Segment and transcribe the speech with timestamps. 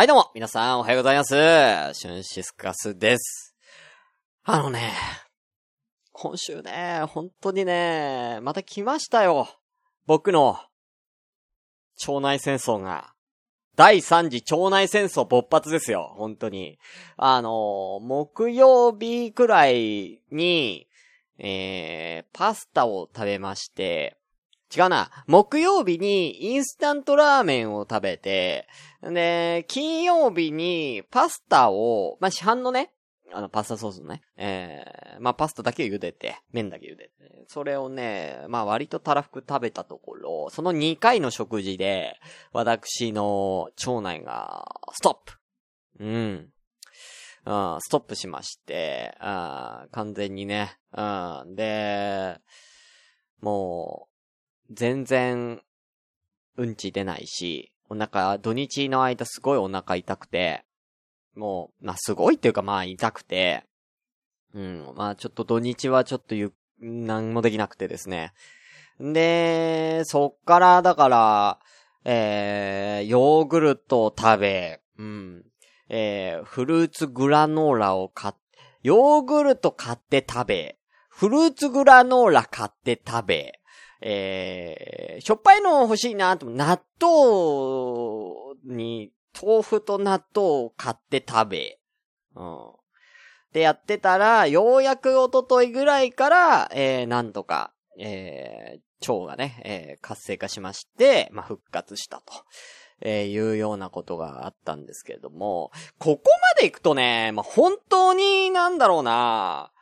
[0.00, 1.34] はい、どうも、皆さん、おはようございます。
[1.92, 3.54] シュンシスカスです。
[4.44, 4.94] あのね、
[6.10, 9.46] 今週ね、本当にね、また来ましたよ。
[10.06, 10.58] 僕の、
[12.08, 13.12] 腸内戦争が。
[13.76, 16.14] 第3次腸内戦争勃発ですよ。
[16.16, 16.78] 本当に。
[17.18, 20.88] あの、木曜日くらいに、
[21.36, 24.16] えー、パスタを食べまして、
[24.74, 25.10] 違うな。
[25.26, 28.68] 木曜日にインスタントラーメンを食べて、
[29.02, 32.92] で、金曜日にパスタを、まあ、市販のね、
[33.32, 42.18] あの、パスタソースのね、えー、まあ、パスタだけ茹でて、麺だけ茹でて、それをね、まあ、割とたらふく食べたところ、その2回の食事で、
[42.52, 46.52] 私の腸内が、ストップうん。
[47.46, 52.38] うん、ストップしまして、あ完全にね、うん、で、
[53.40, 54.09] もう、
[54.70, 55.60] 全然、
[56.56, 60.64] うんち出ないし、お腹、土日の間すごいお腹痛くて、
[61.34, 63.64] もう、まあ、すごいっていうかまあ痛くて、
[64.54, 68.32] うん、まあちょっと土日はちょっとゆ、なんもできなくてですね。
[69.00, 71.58] で、そっからだから、
[72.04, 75.44] えー、ヨーグルトを食べ、うん、
[75.88, 78.34] えー、フルーツグラノーラを買っ、
[78.82, 83.59] ヨーグルト買って食べ、フルーツグラノーラ買って食べ、
[84.00, 91.78] えー、しょっぱいの欲しいなと納豆に、豆腐と納豆を買って食べ、
[92.34, 92.72] うん。
[93.52, 102.32] でやってたら、ようやく一昨日ぐらいから、えー、なんとか、えー、腸がね、えー、活性化しまして、まあ、復活したと。
[103.02, 106.22] えー、いうようなことがあったんですけれども、ここ
[106.56, 109.72] まで行くとね、まあ、本当になんだろうな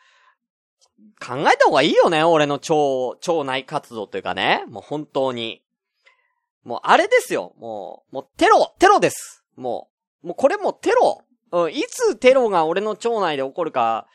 [1.20, 2.74] 考えた方がいいよね、俺の腸、
[3.32, 4.64] 腸内活動というかね。
[4.68, 5.62] もう本当に。
[6.64, 7.54] もうあれですよ。
[7.58, 9.44] もう、もうテロ、テロです。
[9.56, 9.88] も
[10.22, 11.24] う、もうこれもテロ。
[11.50, 14.06] うん、いつテロが俺の腸内で起こるか、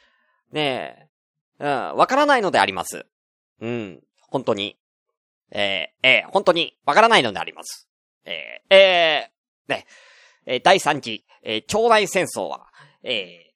[0.52, 1.10] ね
[1.60, 3.08] え、うん、わからないのであります。
[3.60, 4.78] うん、本当に。
[5.52, 7.88] えー、えー、本当にわからないのであります。
[8.26, 9.86] えー、えー、ね、
[10.46, 12.68] えー第3次、えー腸内戦争は、
[13.04, 13.53] えー、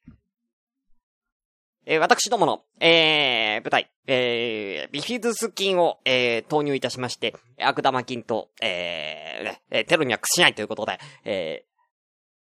[1.89, 11.63] え私どもの、えー、舞台、えー、ビフィズス菌を、えー、投入いたしまして、悪玉菌と、えー、ね、えテロには屈しないということで、え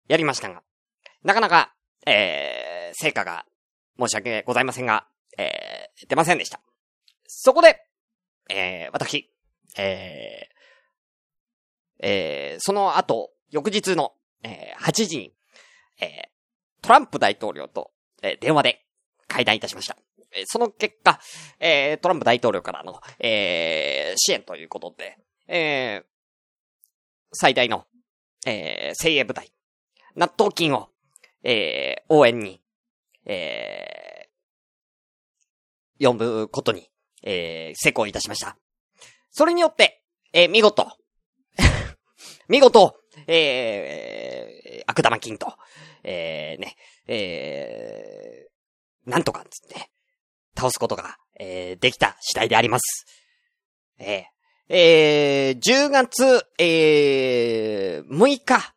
[0.08, 0.64] ー、やりましたが、
[1.22, 1.72] なかなか、
[2.04, 3.46] えー、成果が
[3.96, 5.06] 申し訳ございませんが、
[5.38, 6.60] えー、出ませんでした。
[7.28, 7.80] そこで、
[8.50, 9.30] えー、私、
[9.78, 15.32] えー、えー、その後、翌日の、えー、8時に、
[16.00, 18.87] えー、トランプ大統領と、えー電話で
[19.28, 19.96] 会談いたしました。
[20.46, 21.20] その結果、
[21.60, 26.06] えートランプ大統領からの、えー支援ということで、えー
[27.32, 27.84] 最大の、
[28.46, 29.52] えー精鋭部隊、
[30.16, 30.88] 納豆菌を、
[31.44, 32.60] えー応援に、
[33.26, 36.88] えー呼ぶことに、
[37.22, 38.56] えー成功いたしました。
[39.30, 40.02] それによって、
[40.32, 40.90] えー見事、
[42.48, 45.54] 見事、えー、悪玉菌と、
[46.02, 48.57] えー、ね、えー、
[49.08, 49.90] なんとかつって、
[50.56, 53.06] 倒すことが、えー、できた次第であります。
[53.98, 58.74] えー、えー、10月、えー、6日、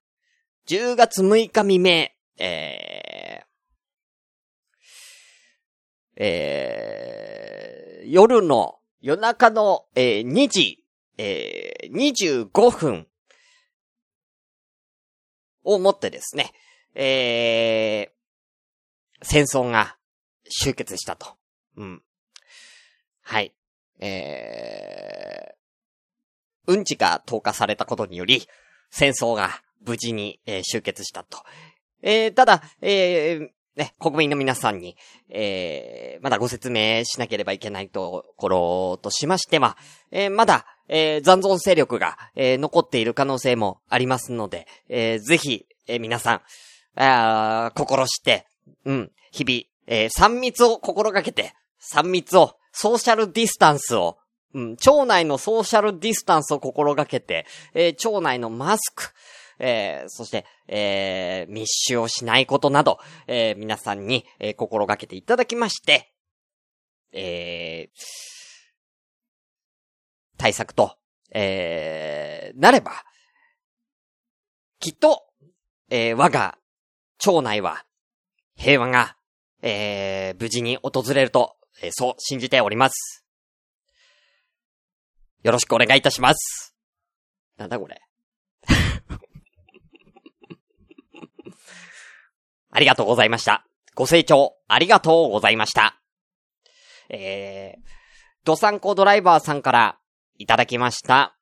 [0.68, 2.08] 10月6日未明、
[2.40, 3.46] えー、
[6.18, 10.84] えー、夜の、夜中の、えー、2時、
[11.18, 13.08] えー、25分。
[15.64, 16.52] をもってですね、
[16.96, 19.97] えー、戦争が
[20.51, 21.28] 終結したと。
[21.78, 22.01] うん。
[23.22, 23.53] はい。
[24.00, 28.47] えー、うんちが投下されたことにより、
[28.90, 31.40] 戦争が無事に、えー終結したと。
[32.03, 34.97] えー、ただ、えー、ね、国民の皆さんに、
[35.29, 39.78] えー、まだご説明しなければいけないところとしましては、
[40.11, 46.41] えー、まだ、えー、残存勢力が、えー、残っている可能性もありますので、えー、ぜひ、えー、皆さん、
[47.02, 48.46] あ心して、
[48.84, 51.53] うん、日々、えー、3密を心がけて、
[51.93, 54.20] 3密を、ソーシャルディスタンスを、
[54.53, 59.11] うん、腸内のソーシャルディスタンスを心がけて、えー、腸内のマスク、
[59.59, 66.14] えー、そして、えー、密集をしないことなど、えー、皆さんに、えー、心がけていただきまして、
[67.11, 68.02] えー、
[70.38, 70.96] 対策と、
[71.34, 72.93] えー、なれば、
[74.79, 75.26] きっと、
[75.90, 76.58] えー、我が
[77.17, 77.84] 町内は
[78.55, 79.17] 平和が、
[79.61, 83.25] えー、無事に訪れると、えーそう信じております。
[85.43, 86.75] よろしくお願いいたします。
[87.58, 88.02] なんだこれ。
[92.72, 93.66] ありがとうございました。
[93.96, 95.99] ご清聴ありがとうございました。
[97.09, 97.81] えー、
[98.46, 99.99] ドサンコドライバーさんから
[100.37, 101.35] いただきました。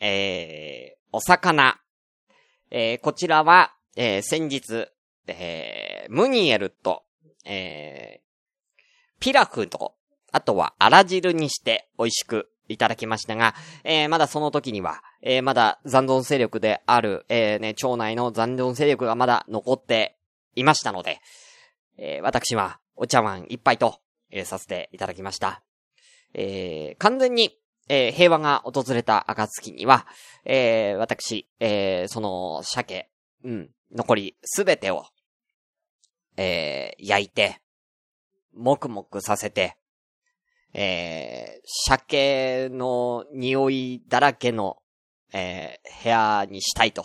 [0.00, 1.80] えー、お魚。
[2.70, 4.88] えー、こちらは、えー、先日、
[5.26, 7.04] えー、ムニエルと、
[7.44, 8.80] えー、
[9.20, 9.94] ピラフと、
[10.32, 13.54] あとは、あら汁にして美味しくいただきましたが、
[13.84, 20.16] えー、まだその時には、えー、まだ残存勢力である、えー、ね、腸内の残存勢力がまだ残って
[20.54, 21.20] いましたので、
[21.98, 23.98] え、私はお茶碗一杯と、
[24.30, 25.62] えー、させていただきました。
[26.32, 27.58] え、完全に、
[27.88, 30.06] え、平和が訪れた暁には、
[30.44, 33.10] え、私、え、その、鮭、
[33.44, 35.04] うん、残りすべてを、
[36.36, 37.60] えー、焼いて、
[38.54, 39.76] もくもくさせて、
[40.72, 44.78] えー、鮭の匂いだらけの、
[45.32, 47.04] えー、部屋にしたいと。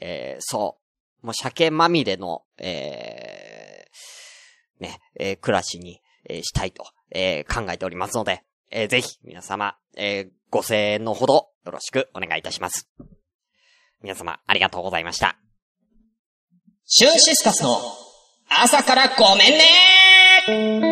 [0.00, 0.78] えー、そ
[1.22, 1.26] う。
[1.26, 12.88] もう鮭まみれの、えー、ね、えー、暮らしに、えー、したいと、えー、考えておりますので、えー、ぜひ、皆様、えー、ご声援のほど、よろしくお願いいたします。
[14.02, 15.38] 皆様、ありがとうございました。
[16.84, 17.78] シュンシスカスの、
[18.60, 20.91] 朝からごめんね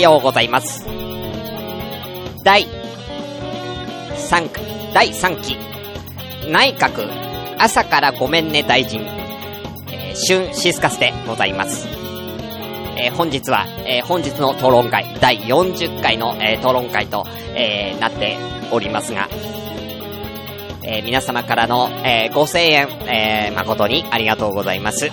[0.00, 0.84] ようございます。
[2.44, 2.66] 第
[4.16, 4.60] 3区、
[4.94, 5.56] 第3期、
[6.50, 7.10] 内閣、
[7.58, 9.02] 朝からごめんね大臣、
[9.90, 11.88] えー、春シスカスでございます。
[12.96, 17.24] えー、本日は、えー、本日の討論会、第40回の、えー、討論会と、
[17.54, 18.36] え、なって
[18.70, 19.28] おりますが、
[20.84, 25.10] え、皆様からの、えー、ご声援、え、誠にありがとうございます。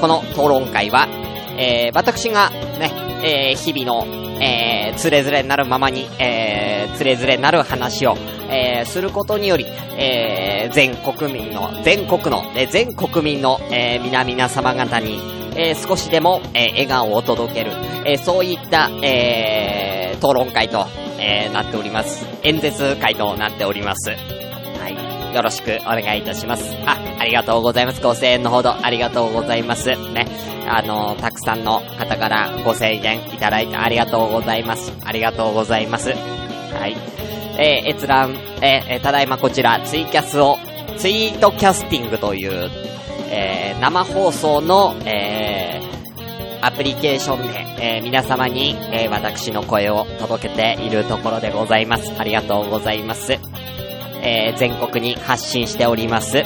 [0.00, 1.08] この討論会は、
[1.56, 4.06] え、私がね、えー、日々の、
[4.42, 8.16] えー、つれづれになるままに、えー、つれづれなる話を、
[8.50, 9.66] えー、することにより、
[9.96, 15.20] えー、全国民の、全国の、え全国民の、えー、皆々様方に、
[15.56, 17.72] えー、少しでも、えー、笑顔を届ける、
[18.04, 20.86] えー、そういった、えー、討論会と、
[21.18, 22.26] えー、なっております。
[22.42, 24.41] 演説会となっております。
[25.32, 26.76] よろしくお願いいたします。
[26.86, 28.00] あ、ありがとうございます。
[28.00, 29.88] ご声援のほどありがとうございます。
[29.88, 30.26] ね。
[30.68, 34.92] あの、たくさんの方からご声援いただいてありがとうございます。
[35.04, 36.10] ありがとうございます。
[36.10, 36.96] はい。
[37.58, 40.58] えー、閲覧、えー、ただいまこちら、ツイキャスを、
[40.96, 42.70] ツイートキャスティングという、
[43.30, 45.80] えー、生放送の、え、
[46.62, 52.12] アプリケーションで、えー、皆様に、えー、私の声を届けているところでございます。
[52.18, 53.38] ありがとうございます。
[54.22, 56.44] えー、全国に発信しております。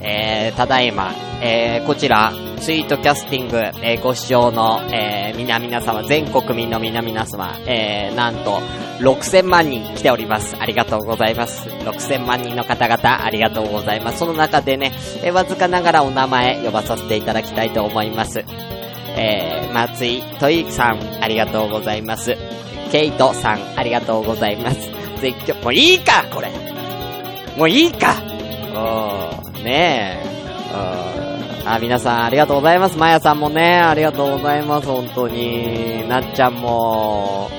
[0.00, 8.60] えー、ただいま、えー、こちら、ツイートキャスティング、えー、ご視聴の、えー、皆々様、全国民の皆々様、えー、なんと、
[9.00, 10.56] 6000万人来ております。
[10.58, 11.68] ありがとうございます。
[11.68, 14.18] 6000万人の方々、ありがとうございます。
[14.18, 14.92] その中でね、
[15.22, 18.44] えー、わずかながらお名前呼ばさせていただきたいと思います。
[19.16, 22.36] えー、松井といさん、ありがとうございます。
[22.92, 24.90] ケイトさん、ありがとうございます。
[25.20, 26.73] 絶叫、もういいかこれ
[27.56, 28.16] もういいか
[28.74, 31.62] うん、ねえ。
[31.62, 31.68] うん。
[31.68, 32.98] あ、皆さんありがとうございます。
[32.98, 34.88] まやさんもね、ありがとうございます。
[34.88, 36.08] 本当に。
[36.08, 37.50] なっちゃんも、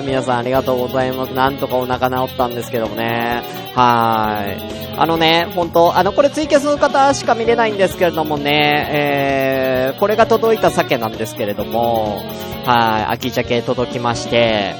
[0.00, 1.34] ね、皆さんありがとうございます。
[1.34, 3.42] なんとかお腹治ったんですけどもね。
[3.74, 4.98] はい。
[4.98, 12.22] あのね、本当あの、これツイキャスの方しか見れないんですけれどもね、えー、これが届いた鮭なんですけれども、
[12.64, 14.74] はい、秋鮭届きまして、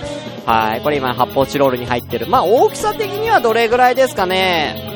[0.47, 0.81] はい。
[0.81, 2.27] これ今発泡スチロールに入ってる。
[2.27, 4.89] まあ、大きさ的にはどれぐらいですかね。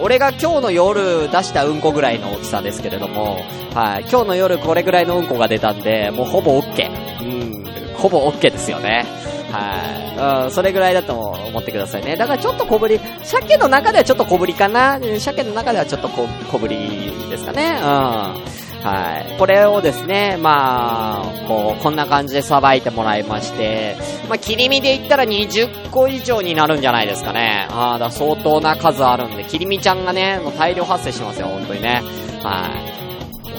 [0.00, 3.44] 俺が今日の夜出したうんこぐらいの大きさですけれども、
[3.74, 4.06] はい。
[4.08, 6.88] 今日の夜これぐらいのうんこが出たんで、もうほぼ OK。
[7.20, 9.04] うん、ほぼ OK ですよね。
[9.50, 10.44] はい。
[10.44, 12.16] うん、それぐらいだと思ってくださいね。
[12.16, 14.98] だからちょっと小ぶり、鮭の中ではちょっと小ぶりかな。
[15.18, 17.78] 鮭の中ではちょっと小小ぶりですかね。
[17.80, 18.68] うん。
[18.82, 19.38] はい。
[19.38, 23.96] これをですね、まあ、こう、こんな感じでさばいてもらいまして、
[24.28, 27.66] まあ、切り身で言ったら20個以上になるんじゃないですかね。
[27.70, 32.02] ああ、だ相当な数あるんで、切り身ちゃんがね、もう大量発生しますよ、本当にね。
[32.42, 32.70] は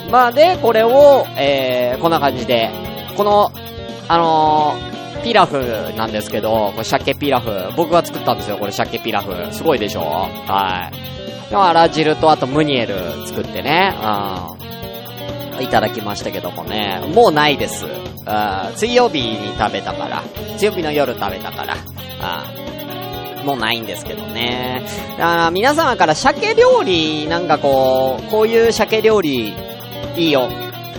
[0.07, 0.11] い。
[0.11, 2.69] まあ、で、これを、えー、こんな感じで、
[3.17, 3.51] この、
[4.07, 7.71] あのー、ピラフなんですけど、これ鮭ピラフ。
[7.75, 9.53] 僕が作ったんですよ、これ鮭ピラフ。
[9.53, 10.01] すごいでしょ？
[10.01, 11.49] はい。
[11.49, 12.95] で、あら汁とあとムニエル
[13.27, 13.95] 作ってね。
[14.01, 15.63] うん。
[15.63, 17.85] いただきましたけどもね、もうないです。
[18.25, 20.23] あ水曜日に食べたから、
[20.57, 21.75] 水曜日の夜食べたから、
[22.21, 22.45] あ
[23.43, 24.83] もうないんですけどね。
[25.19, 29.53] あ皆様から鮭料理、なんかこう、こういう鮭料理、
[30.15, 30.49] いいよ。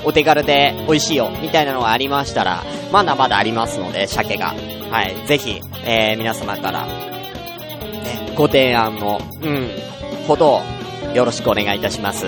[0.04, 1.30] お手軽で美味しいよ。
[1.42, 4.54] みたいなのがありましたら、まだまだありますので、鮭が。
[4.90, 5.14] はい。
[5.26, 9.70] ぜひ、えー、皆様から、ね、ご提案の、うん、
[10.26, 10.62] ほど、
[11.14, 12.26] よろしくお願いいたします。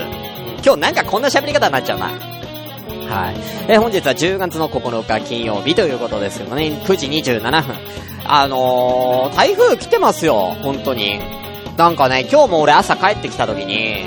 [0.64, 2.06] 今日なんかこんな喋り方になっちゃうな。
[2.06, 3.36] はい。
[3.68, 7.76] えー、本日は10月の9日金曜日ということですけどね、9時27分。
[8.24, 11.20] あのー、台風来てますよ、本当に。
[11.76, 14.04] なんかね、今日も俺朝帰ってきた時に、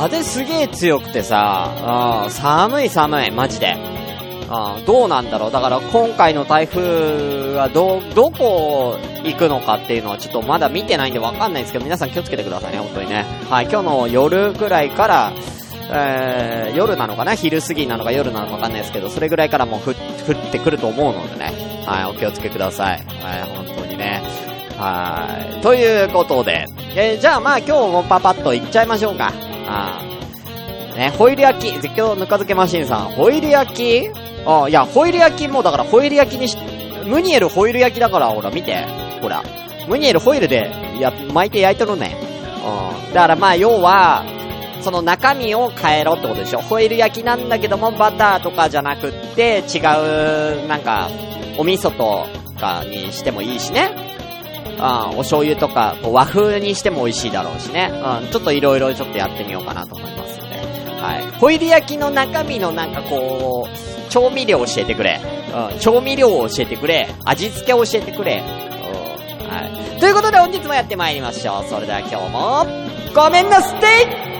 [0.00, 3.76] 風すげえ強くてさ、うん、寒い寒い、マジで。
[4.50, 5.50] うん、どうなんだろう。
[5.50, 13.24] だから今回の台風はど、どこ行くのかっていうのはちょっとまだ見てないんでわかんないんですけど、皆さん気をつけてくださいね、本当にね。
[13.48, 15.32] はい、今日の夜ぐらいから、
[15.90, 17.34] えー、夜なのかな？
[17.34, 19.94] 昼過ぎなのか夜なのかわかんないですけど、それぐらいからもう降っ
[20.50, 21.84] てくると思うのでね。
[21.86, 23.04] はい、お気をつけください。
[23.06, 24.22] はい、本当にね。
[24.76, 25.60] はい。
[25.62, 29.32] ということで、えー、じゃあまあ今日もパパッといっちゃいましょうか。
[29.72, 34.10] あね、ホイル焼き、絶叫ぬか漬けマシンさん、ホイル焼き
[34.46, 36.56] あいや、ホイル焼きもだからホイル焼きにし、
[37.06, 38.84] ムニエルホイル焼きだから、ほら見て。
[39.20, 39.42] ほら。
[39.88, 42.16] ムニエルホイルで、や、巻いて焼いてるね。
[43.06, 43.14] うん。
[43.14, 44.24] だからまあ要は、
[44.80, 46.60] その中身を変えろってことでしょ。
[46.60, 49.78] ホイル焼きなんだけども、バターとかじゃなくって、違
[50.64, 51.08] う、なんか、
[51.56, 52.26] お味噌と
[52.58, 54.01] かにしてもいいしね。
[54.78, 57.90] うん、お醤油とか、こう和風にしても美味しいだろうしね。
[57.92, 60.56] うん、ちょっといろいろちょっとやってみようかなと思いますので。
[61.00, 61.38] はい。
[61.38, 65.20] ホイル焼きの中身のなんかこう、調味料教えてくれ。
[65.72, 67.08] うん、調味料を教えてくれ。
[67.24, 68.42] 味付けを教えてくれ。
[68.42, 69.60] うん、は
[69.96, 70.00] い。
[70.00, 71.68] ということで本日もやってまいりましょう。
[71.68, 72.66] それでは今日も、
[73.14, 74.32] ごめんなすって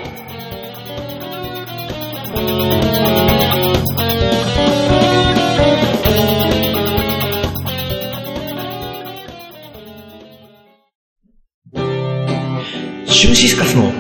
[13.43, 13.91] シシスカスの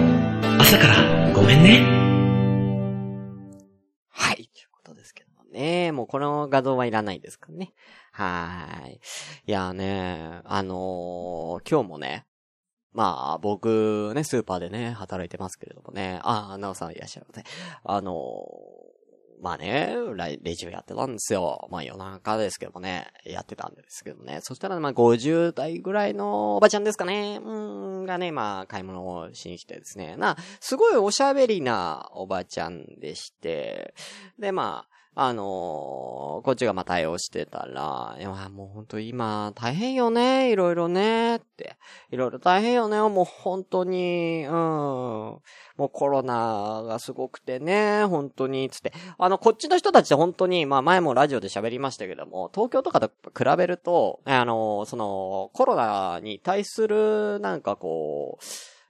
[0.56, 1.80] 朝からごめんね。
[4.08, 5.90] はい、ということですけどもね。
[5.90, 7.72] もうこの画像はいらないですかね。
[8.12, 9.00] はい。
[9.44, 12.24] いやーね、あのー、今日もね、
[12.92, 16.20] まあ、僕ね、スーパーでね、働いてますけれどもね。
[16.22, 17.42] あ、あ、なおさんいらっしゃいませ。
[17.82, 18.14] あのー、
[19.42, 19.96] まあね、
[20.42, 21.66] レジをやってたんですよ。
[21.72, 24.38] まあ夜中ですけどもね、やってたんですけどね。
[24.40, 30.16] そしたらまあ50代ぐらいのおばちゃんですかね、うん、がね、まあ買い物をしに来てですね。
[30.16, 33.94] な、すごいおしゃべりなおばちゃんでして、
[34.38, 35.46] でまあ、あのー、
[36.42, 41.76] こっちがまあ対応してたら、いや、もう本当今大変よね、いろいろね、って。
[42.10, 44.52] いろいろ大変よね、もう本当に、うん。
[44.54, 45.42] も
[45.78, 48.94] うコロナがすごくてね、本当に、つって。
[49.18, 58.44] あの、こっちの人たちって本当に、まあ前もラジオで喋りましたけども、東京とかと比べると、あのー、その、コロナに対する、なんかこう、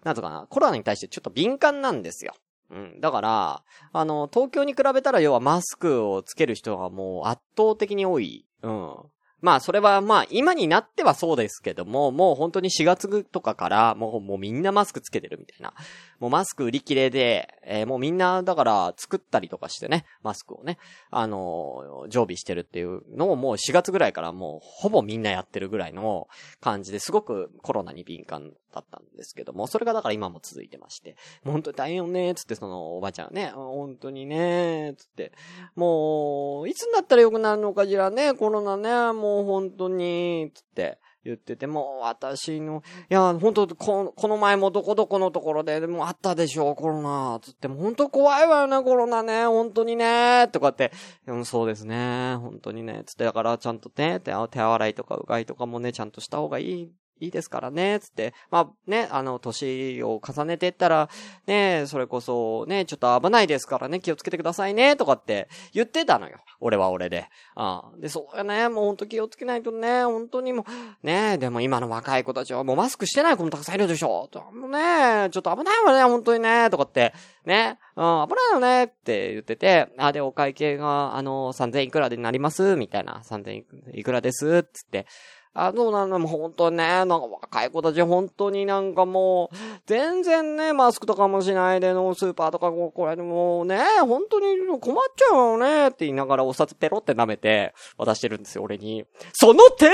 [0.05, 2.35] なんとかな、コロナに対してちょっと敏感なんですよ。
[2.73, 3.01] うん。
[3.01, 3.63] だから、
[3.93, 8.47] あの、東京に比べたら要はマスクをつける人がもう圧倒的に多い。
[8.63, 8.97] うん。
[9.43, 15.75] まあ、それはまあ、今になってはそうですけども、もう本当に4月とかから、もう、もうみんなマスクつけてるみたいな。
[16.23, 20.79] もうマスク売り切れで、えー、もうみんな、だから作ったりとかしてね、マスクをね、
[21.11, 26.29] あのー、常備してるっていうのをもう4月ぐらいからもうほぼみんなやってるぐらいの
[26.61, 35.33] 感じですごくコロナに敏感だったんですけども、それがだから今も続いてまして、もう本当に大変よね、つってそのおばちゃんね、本当にね、つって、
[35.75, 50.93] もう、いつになったら良くなるのかしらね、コロナね、もう本当に、つって、言ってて、もう私の、いや、本当こ、この前もどこどこのところで、でもあったでしょ、コロナ、つって、も本当怖いわよね、コロナね、本当にね、とかって、
[51.27, 56.93] でもそうですね、本当にね、つって、だからちゃんとね、手洗いとかうがいとかもね、ちゃんとした方がいい。
[57.23, 58.35] いいですからね、つって。
[58.51, 61.09] まあね、あの、年を重ねてったら、
[61.47, 66.39] ね、それこそね、ちょっと危ないですからね、気をつけてくださいね、とかって言ってたのよ。
[66.61, 67.29] 俺は俺で。
[67.55, 67.99] ああ。
[67.99, 70.67] で、そうやね、もうほんと気をつけないとね、本当にも
[71.03, 74.29] う、ね、でも今の若い子たちはもうマスクしてない子もたくさんいるでしょ。
[74.53, 77.15] もうね、ちょっと危ないわね、本当にね、とかって、
[77.45, 82.77] ね、うん、危ないよね、って言ってて、あ、で、お会計が、あの、3000いくらでなります？
[82.77, 83.65] みたいな、3000
[83.95, 85.07] いくらです、つって。
[85.55, 89.57] あ、どうなのもう本当ね、なんか若い子たち本当になんかもう、
[89.87, 99.05] 全然ね、マスクとかもしないでのスーパーとかここれでもうね、本当に困っちゃうよねって言いながらお札ペロって舐めて渡してるんですよ、俺に。
[99.35, 99.91] その手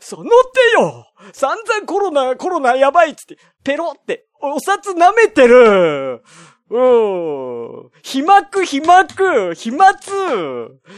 [0.00, 6.22] その手よ散々コロナ、コロナやばいっつって、ペロって、お札舐めてる
[6.70, 7.90] うん。
[8.02, 9.92] 飛膜、飛膜、飛沫。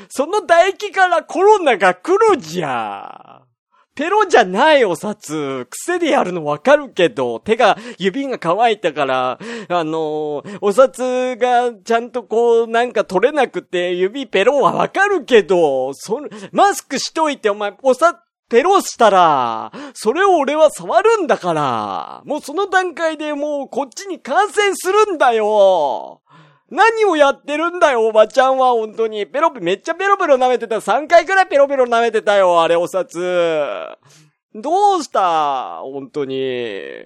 [0.09, 3.43] その唾液からコロナが来るじゃ。
[3.99, 5.67] ペロじゃないお札。
[5.69, 18.17] 癖でやるのわかるけど、手が、指が乾いたから、あのーお札がちゃんとこう、なんか取れなくて、指ペロはわかるけど、その、マスクしといてお前、お札、
[18.49, 26.23] ペロしたら、それを俺は触るんだから、もうその段階でもうこっちに感染するんだよ
[26.71, 29.27] 何をやってるんだよ、おばちゃんは、本当に。
[29.27, 30.77] ペロペ、めっちゃペロペロ舐めてた。
[30.77, 33.19] 3回くらいペロペロ舐めてたよ、あれ、お札。
[34.55, 35.81] どうした？
[35.83, 37.05] 本当に。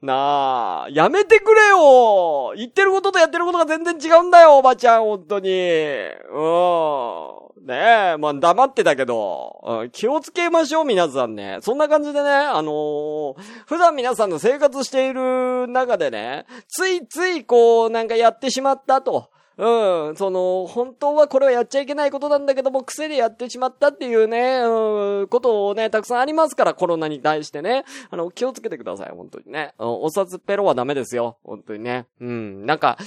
[0.00, 5.50] なあ、やめてくれよ言ってることとやってることが全然違うんだよ、おばちゃん、本当に。
[5.50, 7.43] うん。
[7.64, 11.58] ねえ、まあ、黙ってたけど、うん気をつけましょう、皆さんね。
[11.62, 13.34] そんな感じでね、あのー
[13.66, 19.30] 普段皆さんの生活している中でね、ついついこう、なんかやってしまったと。
[19.56, 27.84] うん、その、本当はこれはやっちゃいけないことなんだけども、癖でやってしまったっていうね、うん、ことをね、たくさんありますから、コロナに対してね。
[28.10, 29.72] あの、気をつけてください、本当にね。
[29.78, 32.06] うんお札ペロはダメですよ、本当にね。
[32.20, 32.98] うん、なんか、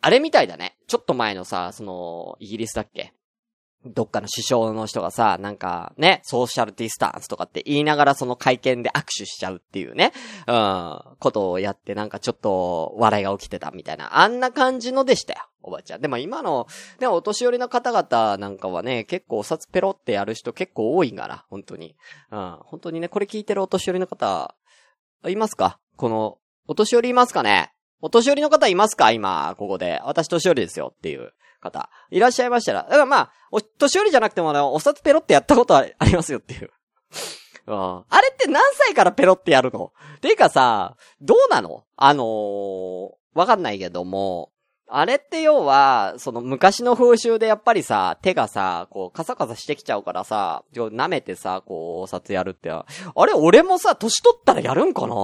[0.00, 0.76] あれみたいだね。
[0.86, 3.12] ちょっと前のさ、その、イギリスだっけ？
[3.86, 10.12] どっかの首相の人がさ、なんかね、ソーシャルディスタンスとかって言いながらその会見で握手しちゃうっていうね、
[10.46, 16.00] うん、ことをやってなんかちょっと笑いが起きてたみたいな、あんな感じのでしたよ、おばちゃん。
[16.00, 16.66] でも今の、
[16.98, 21.94] ね、お年寄りの方々なんかはね、結構お札ペロってやる人結構多いから、本当に。
[22.30, 24.54] うん、本当にね、これ聞いてるお年寄りの方、
[25.26, 25.78] いますか？
[25.96, 26.38] この、
[26.68, 27.72] お年寄りいますかね？
[28.00, 29.10] お年寄りの方いますか？
[29.10, 30.00] 今、ここで。
[30.04, 31.32] 私年寄りですよっていう
[31.64, 31.90] 方。
[32.10, 32.84] いらっしゃいましたら。
[32.84, 36.70] だからまあ、お年寄りじゃなくてもね、お札ペロってやったことはありますよっていう。
[37.66, 39.92] うんあれって何歳からペロってやるの？
[40.20, 41.84] ていうかさ、どうなの？
[41.96, 44.52] あのー、わかんないけども、
[44.86, 52.70] あれって要は、その昔の風習でやっぱりさ、手がさ、こうカサカサしてきちゃうからさ、舐めてさ、こうお札やるって。
[52.70, 52.84] あ
[53.26, 55.14] れ俺もさ、年取ったらやるんかな？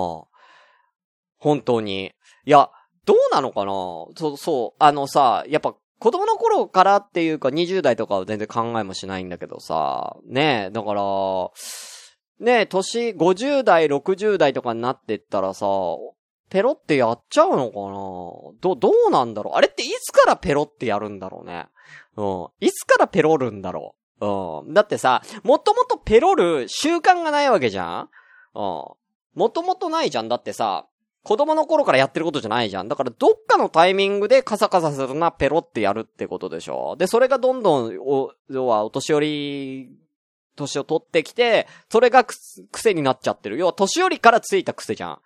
[1.38, 2.12] 本当に。
[2.46, 2.70] いや、
[3.04, 3.72] どうなのかな？
[4.16, 11.02] そう、そう、あのさ、やっぱ子供の頃からっていうか20代とかは全然考えもしないんだけどさ、ねえ、だから、
[12.40, 15.66] ねえ、年50代、60代とかになってったらさ、
[16.48, 18.60] ペロってやっちゃうのかな？
[18.60, 19.54] ど、どうなんだろう？
[19.54, 21.68] あれっていつからペロってやるんだろうね？
[22.16, 22.66] うん。
[22.66, 24.26] いつからペロるんだろう？
[24.26, 24.74] うん。
[24.74, 28.08] だってさ、もともとペロる習慣がないわけじゃん？
[28.54, 28.60] うん。
[29.34, 30.28] もともとないじゃん。
[30.28, 30.86] だってさ、
[31.22, 32.88] 子供の頃からやってることじゃないじゃん。
[32.88, 36.96] だからどっかのタイミングでカサカサするな、ペロってやるってことでしょ。
[36.96, 39.90] で、それがどんどん、お、要はお年寄り、
[40.56, 42.34] 年を取ってきて、それがく
[42.72, 43.58] 癖になっちゃってる。
[43.58, 45.18] 要は年寄りからついた癖じゃん。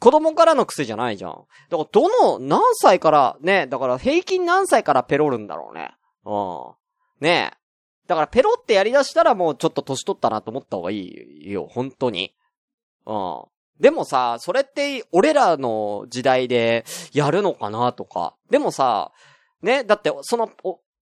[0.00, 1.44] 子供からの癖じゃないじゃん。
[1.70, 5.94] だからどの、何歳から、ね、だから平均何歳からペロるんだろうね。
[6.24, 7.24] うん。
[7.24, 7.58] ねえ。
[8.06, 12.34] だからペロってやり出したらもうちょっと年取ったなと思った方がいいよ、本当に。
[13.06, 13.42] うん。
[13.80, 18.34] でもさ、それって俺らの時代でやるのかなとか。
[18.50, 19.12] でもさ、
[19.62, 20.50] ね、だってその、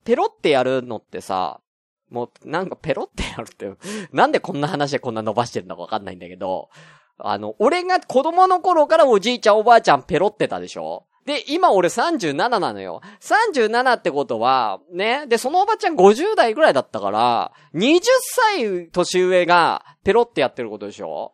[0.03, 1.61] ペロってやるのってさ、
[2.09, 3.71] もうなんかペロってやるって、
[4.11, 6.69] なんでこんな話でこんな伸ばしてるのかわかんないんだけど、
[7.17, 11.05] あの、俺が子供の頃からおじいちゃんおばあちゃんペロってたでしょ？
[11.25, 13.01] で、今俺37なのよ。
[13.21, 15.25] 37ってことは、ね。
[15.25, 21.33] で、そのおばちゃん50代ぐらいだったから、20歳年上がペロってやってることでしょ？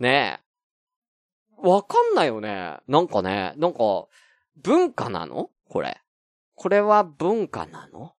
[0.00, 0.40] ね。
[1.62, 2.78] わかんないよね。
[2.88, 4.06] なんかね、なんか、
[4.62, 5.50] 文化なの？
[5.68, 6.00] これ。
[6.54, 8.12] これは文化なの？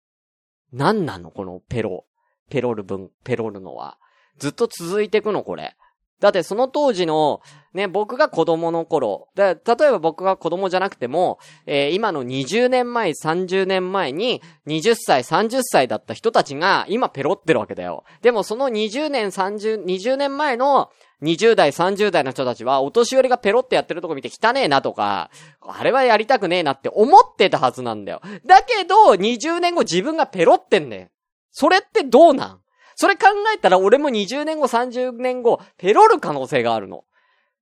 [0.72, 1.32] 何なの？
[1.32, 2.06] このペロ。
[2.50, 3.98] ペロル文、ペロルのは。
[4.38, 5.44] ずっと続いてくの？
[5.44, 5.76] これ。
[6.22, 7.42] だってその当時の、
[7.74, 9.56] ね、僕が子供の頃、例え
[9.92, 18.04] ば僕が子供じゃなくても、えー今の20年前、30年前に、20歳、30歳だった人たちが、今ペロってるわけだよ。
[18.22, 20.90] でもその20年、30、20年前の、
[21.24, 25.30] 20代、30代の人たちは、お年寄りがペロってやってるとこ見て汚ねえなとか、
[25.62, 28.22] あれはやりたくねえなって思ってたはずなんだよ。
[28.46, 31.08] だけど、20年後自分がペロってんだよ。
[31.52, 32.61] それってどうなん？
[33.02, 37.04] それ考えたら俺も20年後、30年後、ペロる可能性があるの。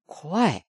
[0.05, 0.65] 怖い。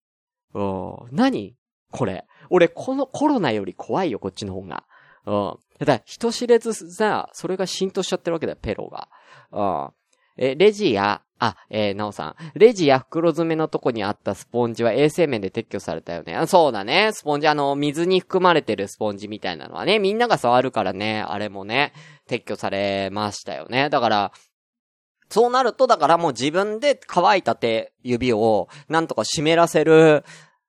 [0.53, 0.95] うん。
[1.13, 1.55] 何？
[1.89, 2.25] これ。
[2.49, 4.83] 俺、このコロナより怖いよ、こっちの方が。
[5.25, 5.85] うん。
[5.85, 9.07] だ、人知れずさ、それが浸透しちゃってるわけだよ、ペロが。
[9.53, 9.93] うん。
[10.35, 12.35] え、レジや、あ、えー、なおさん。
[12.59, 16.35] レジや袋詰めのとこにあったスポンジは衛生面で撤去されたよね。
[16.35, 17.11] あそうだね。
[17.13, 21.93] スポンジ、あの、水に含まれてるスポンジみたいなのはね、みんなが触るからね、あれもね、
[22.27, 23.89] 撤去されましたよね。
[23.89, 24.33] だから、
[25.29, 30.23] そうなると、だからもう自分で乾いた手、指を、なんとか湿らせる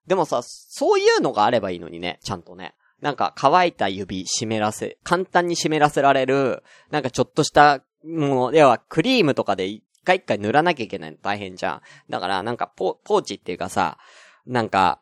[0.09, 2.73] でもさ、そういうのがあればいいのにね、ちゃんとね。
[2.99, 11.81] なんか乾いた指湿らせ、簡単に湿らせられる、なんかちょっとしたもの、要はクリームとかで一回一回塗らなきゃいけないの大変じゃん。
[12.09, 13.99] だからなんかポ、ポーチっていうかさ、
[14.47, 14.99] なんか、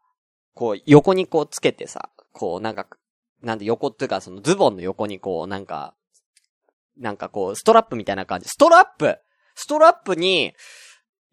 [0.54, 2.86] こう横にこうつけてさ、こうなんか、
[3.42, 5.94] なんで横っていうかそのズボンの横にこうなんか、
[6.98, 8.50] なんかこうストラップみたいな感じ。
[8.50, 9.18] ストラップ
[9.60, 10.54] ストラップに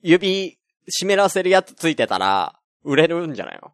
[0.01, 0.59] 指
[0.89, 3.73] 湿らせるやつついてたら、売れるんじゃないの？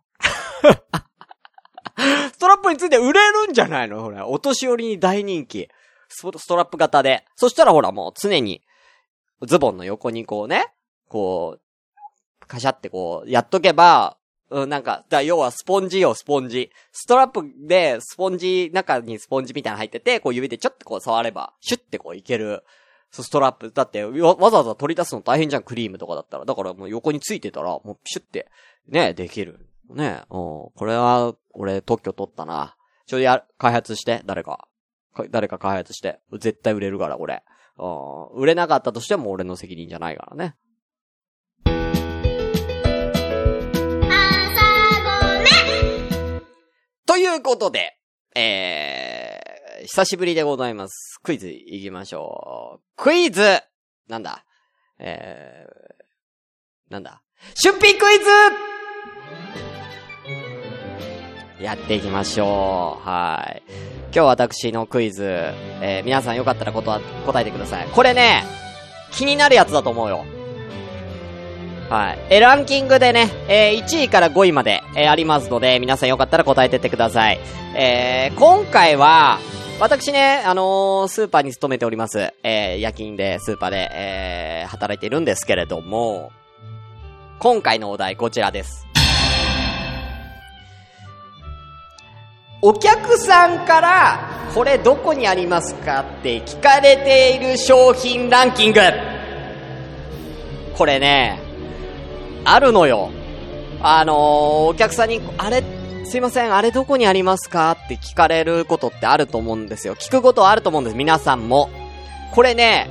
[2.32, 4.02] ストラップについて売れるんじゃないの？
[4.02, 5.68] ほら、お年寄りに大人気。
[6.08, 7.24] ストラップ型で。
[7.36, 8.62] そしたらほらもう常に、
[9.42, 10.66] ズボンの横にこうね、
[11.08, 14.16] こう、カシャってこう、やっとけば、
[14.50, 16.72] うん、なんか、だ要はスポンジよ、スポンジ。
[16.90, 22.64] ストラップで、スポンジ、中にスポンジみたいなの入ってて、こう指でちょっとこう触れば、シュッてこういける。
[23.10, 23.72] ストラップ。
[23.72, 26.44] だって、わざわざ取り出すの大変じゃん、クリームとかだったら。
[26.44, 28.48] だからもう横についてたら、もうピシュって、
[28.88, 29.66] ね、できる。
[29.88, 30.70] ね、うん。
[30.74, 32.76] これは、俺特許取ったな。
[33.06, 34.68] ちょいや、開発して、誰か。
[35.30, 36.20] 誰か開発して。
[36.38, 37.42] 絶対売れるから、俺。
[37.78, 38.40] うん。
[38.40, 40.54] 売れなかったとしても俺の責任じゃないからね。
[47.06, 47.98] ということで、
[48.36, 49.09] えー、
[49.82, 51.18] 久しぶりでございます。
[51.22, 52.82] クイズ行きましょう。
[52.96, 53.62] クイズ
[54.08, 54.44] なんだ？
[54.98, 57.22] えー、なんだ？
[57.54, 58.24] 出品クイズ
[61.62, 63.08] やっていきましょう。
[63.08, 63.62] はい。
[64.12, 67.00] 今日私のクイズ、えー、皆さんよかったら答
[67.40, 67.88] えてください。
[67.88, 68.44] これね、
[69.12, 70.26] 気になるやつだと思うよ。
[71.88, 72.18] はい。
[72.28, 77.40] え、ランキングでね、えー、1位から5位まで、えー、ありますので、皆さんよかったら答えてってください。
[77.76, 79.38] えー、今回は、
[79.80, 82.34] 私ね、あのー、スーパーに勤めております。
[82.42, 86.32] えー、夜勤で、スーパーで、えー、働いているんですけれども、
[87.38, 88.86] 今回のお題こちらです。
[92.60, 98.80] お客さんから、これどこにありますかって聞かれている商品ランキング。
[100.76, 101.40] これね、
[102.44, 103.08] あるのよ。
[103.80, 104.16] あのー、
[104.72, 105.64] お客さんに、あれ、
[106.10, 107.70] すいません、あれどこにありますか？
[107.70, 109.94] って聞かれることってあると思うんですよ。
[109.94, 111.70] 聞くことはあると思うんです、皆さんも。
[112.32, 112.90] これね、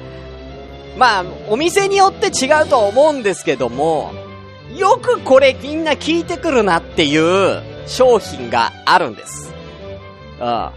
[0.98, 4.14] まあ、お店によって違うとは思うんですけども、
[4.78, 9.54] よくこれみんな聞いてくるなっていう商品があるんです。
[10.40, 10.70] うん。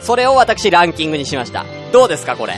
[0.00, 1.66] それを私ランキングにしました。
[1.92, 2.54] どうですかこれ？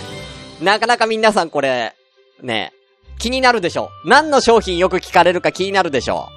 [0.62, 1.92] なかなか皆さんこれ、
[2.40, 2.72] ね、
[3.18, 6.28] 気になるでしょ何の商品よく聞かれるか気になるでしょ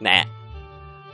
[0.00, 0.28] ね。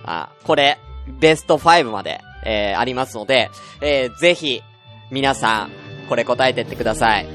[0.05, 4.63] あ、これ、ベスト5まで、えー、ありますので、えー、ぜひ、
[5.11, 5.71] 皆さん、
[6.09, 7.27] これ答えてってください。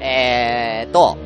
[0.00, 1.18] えーと、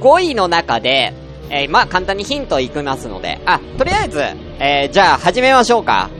[0.00, 1.12] 5位の中で、
[1.50, 4.20] えー、まあ、簡単にヒントいきますので、あ、とりあえず、
[4.58, 6.10] えー、じゃあ始めましょうか。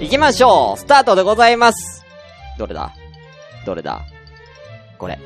[0.00, 2.04] 行きましょうスタートでございます
[2.58, 2.92] どれだ？
[3.64, 4.02] どれだ？
[4.98, 5.18] これ。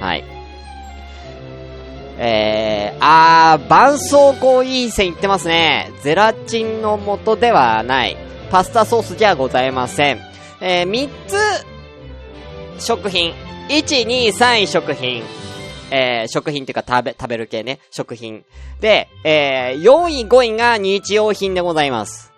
[0.00, 0.39] はい。
[2.22, 5.90] えー、あー、絆創膏いい線いってますね。
[6.02, 8.16] ゼラチンの元ではない。
[8.50, 10.18] パスタソースじゃございません。
[10.60, 11.08] えー、3
[12.76, 13.32] つ、食品。
[13.70, 15.22] 1、2、3位食品。
[15.90, 17.80] えー、食品っていうか食べ、食べる系ね。
[17.90, 18.44] 食品。
[18.80, 22.34] で、えー、4位、5位が日用品でございます。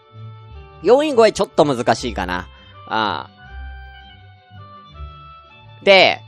[0.85, 2.47] 4位5位ちょっと難しいかな。
[2.87, 3.31] ああ。
[5.83, 6.21] で、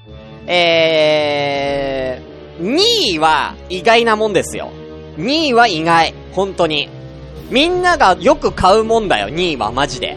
[0.48, 2.33] えー、
[2.64, 4.70] 2位は意外なもんですよ。
[5.18, 6.14] 2位は意外。
[6.32, 6.88] 本当に。
[7.50, 10.16] みんながよく買うもんだよ、2位はマジで。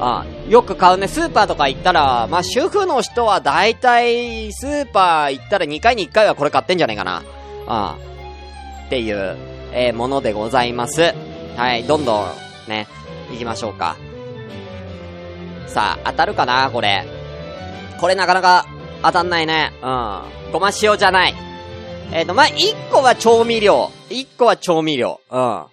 [0.00, 1.08] ああよく買うね。
[1.08, 7.22] スーパーとか行ったら、まあ、主婦の人は大体、スーパー行ったら2回に1回はこれ買ってんじゃねえかな。
[7.66, 7.96] ああ
[8.86, 9.36] っていう、
[9.72, 11.14] えー、ものでございます。
[11.56, 12.26] はい、どんどん、
[12.68, 12.88] ね、
[13.30, 13.96] 行きましょうか。
[15.66, 17.04] さあ、当たるかなこれ。
[18.00, 18.66] これなかなか
[19.02, 19.72] 当たんないね。
[19.82, 20.52] うん。
[20.52, 21.34] ごま塩じゃない。
[22.12, 23.90] えっ、ー、と、まあ、一個は調味料。
[24.10, 25.20] 一個は調味料。
[25.30, 25.64] うん。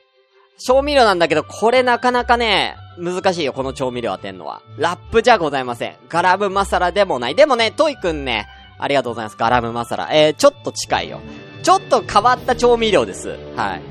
[0.64, 4.62] 調味料なんだけど、これなかなかね、難しいよ、この調味料当てんのは。
[4.78, 5.96] ラップじゃございません。
[6.10, 7.36] ガラムマサラでもない。
[7.36, 9.38] でもね、トイくんね、ありがとうございます。
[9.38, 10.10] ガラムマサラ。
[10.12, 11.20] えー、ちょっと近いよ。
[11.64, 13.38] ちょっと変わった調味料です。
[13.56, 13.82] はい。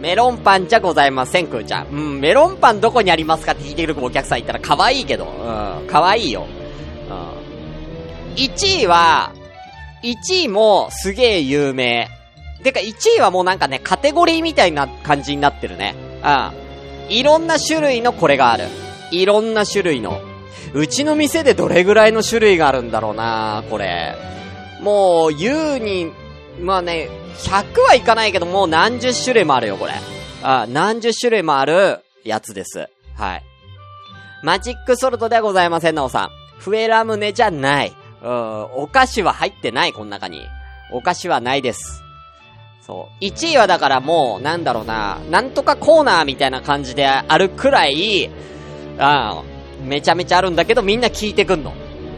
[0.00, 1.86] メロンパンじゃございません、くーちゃん。
[1.88, 5.26] うん、メロンパンどこにありますかって聞いてくるお客さんいたら可愛いけど。
[5.26, 6.46] うん、可愛いよ。
[7.08, 8.34] うん。
[8.34, 9.32] 1位は、
[10.02, 12.08] 1位もすげえ有名。
[12.62, 15.94] てか1位はもうなんかね、カテゴリーみたいな感じになってるね。
[16.22, 17.12] うん。
[17.12, 18.64] いろんな種類のこれがある。
[19.10, 20.20] いろんな種類の。
[20.74, 24.16] うちの店でどれぐらいの種類があるんだろうなこれ。
[24.80, 26.12] もう、優に、
[26.60, 29.92] まあね、100はいかないけど、もう何十種類もあるよ、これ。
[30.42, 32.88] あ何十種類もあるやつです。
[33.14, 33.42] はい。
[34.42, 36.30] マジックソルトではございません、なおさん。
[36.58, 37.92] 笛ラムネじゃない。
[38.22, 40.46] うん、お菓子は入ってない、この中に。
[40.92, 42.02] お菓子はないです。
[42.86, 43.24] そう。
[43.24, 48.30] 1位はだからもう、なんだろうな、なんとかコーナーみたいな感じであるくらい、
[48.98, 49.42] あ
[49.84, 51.72] めちゃめちゃあるんだけどみんな聞いてくんの。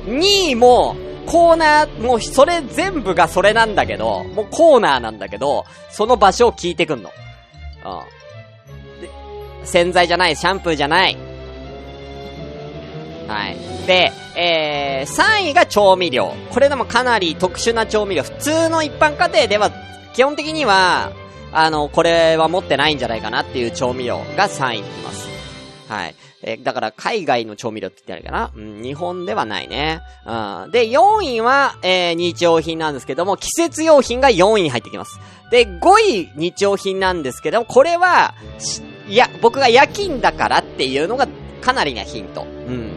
[0.06, 7.10] 2位も、コーナー、もうそれ全部がそれなんだけど、もうコーナーなんだけど、その場所を聞いてくんの。
[7.84, 9.00] うん。
[9.00, 9.10] で、
[9.64, 11.16] 洗剤じゃない、シャンプーじゃない。
[13.26, 13.56] はい。
[13.86, 16.32] で、えー、3位が調味料。
[16.50, 18.22] これでもかなり特殊な調味料。
[18.22, 19.70] 普通の一般家庭では、
[20.14, 21.12] 基本的には、
[21.52, 25.28] あの、これは持ってないんじゃないかなっていう調味料が3位にきます。
[25.88, 26.14] はい。
[26.46, 30.00] えー、だから海外の調味料って言ってあるかなうん、日本ではないね。
[30.26, 30.70] うん。
[30.70, 35.18] で、4位は、えー、日用品なんですけども、季節用品が4位に入ってきます。
[35.50, 38.34] で、5位日用品なんですけども、これは、
[39.08, 41.28] いや、僕が夜勤だからっていうのが
[41.62, 42.42] かなりなヒント。
[42.42, 42.93] うん。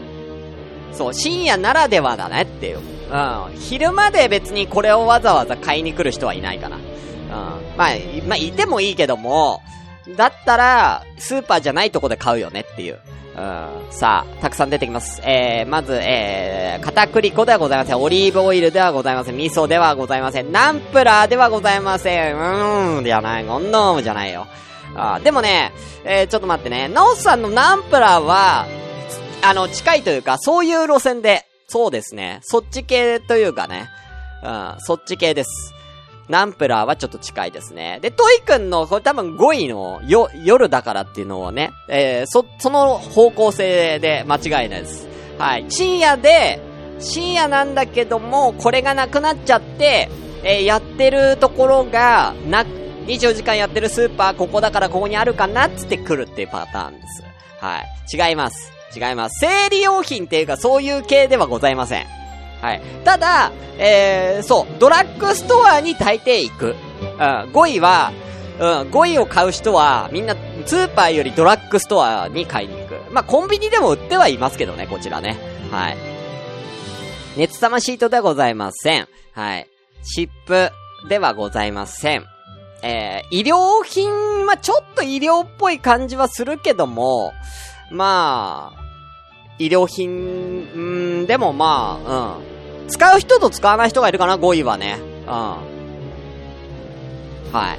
[0.92, 2.78] そう、深夜ならではだねっていう。
[2.78, 3.56] うん。
[3.56, 6.76] 昼まで別にこれをわざわざ買いに来る人はいないかな。
[6.76, 6.82] うん。
[7.76, 7.88] まあ、
[8.26, 9.62] まあ、いてもいいけども、
[10.16, 12.98] だったら、スーパーじゃないとこで買うよねっていう。
[13.36, 15.22] うん、さあ、たくさん出てきます。
[15.24, 18.00] えー、まず、えー、片栗粉ではございません。
[18.00, 19.36] オリーブオイルではございません。
[19.36, 20.50] 味噌ではございません。
[20.50, 22.36] ナンプラーではございません。
[22.36, 23.44] うーん、じゃない。
[23.44, 24.48] ゴンドームじゃないよ。
[24.96, 25.72] あでもね、
[26.04, 26.88] えー、ちょっと待ってね。
[26.88, 28.66] ナオスさんのナンプラーは、
[29.42, 32.40] あの、近いというか、そういう路線で、そうですね。
[32.42, 33.88] そっち系というかね。
[34.42, 35.74] うん、そっち系です。
[36.28, 38.00] ナンプラーはちょっと近いですね。
[38.02, 45.08] で、トイくんの、これ多分5位の、よ、夜だからっていうのをね、えー、そ、その方向性で間違いないです。
[45.38, 45.66] はい。
[45.68, 46.60] 深夜で、
[46.98, 50.10] 深夜なんだけども、これがなくなっちゃって、
[50.42, 52.64] えー、やってるところが、な、
[53.06, 57.24] 24時間やってるスーパーここだからここにあるかなっつって来るっていうパターンです。
[57.60, 58.30] はい。
[58.30, 58.77] 違います。
[58.94, 59.38] 違います。
[59.40, 62.06] 生理用品っていうかそういう系ではございません。
[62.60, 62.80] はい。
[63.04, 66.76] ただ、えー、そう、ドラッグストアに大抵行く。
[67.00, 68.12] うん、5位は、
[68.58, 70.34] うん、5位を買う人は、みんな、
[70.66, 73.12] スーパーよりドラッグストアに買いに行く。
[73.12, 75.36] まあ、コンビニでも売ってはいますけどね、こちらね。
[75.70, 75.96] はい。
[77.36, 79.06] 熱玉シートではございません。
[79.32, 79.68] はい。
[80.02, 80.70] シップ
[81.08, 82.26] ではございません。
[82.82, 87.32] えー、医療品はちょっと医療っぽい感じはするけども、
[87.90, 88.80] まあ、
[89.58, 92.38] 医療品、んでもまあ、
[92.84, 92.88] うん。
[92.88, 94.98] 使う人と使わない人がいるかな、5位はね。
[95.26, 95.32] うん。
[97.52, 97.78] はい。